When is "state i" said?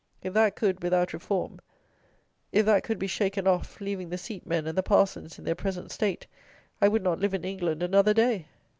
5.91-6.87